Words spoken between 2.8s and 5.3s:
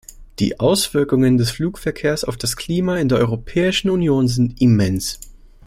in der Europäischen Union sind immens.